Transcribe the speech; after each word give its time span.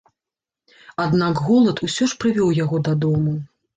Аднак 1.03 1.41
голад 1.49 1.81
усё 1.89 2.03
ж 2.15 2.21
прывёў 2.25 2.49
яго 2.63 2.81
дадому. 2.89 3.37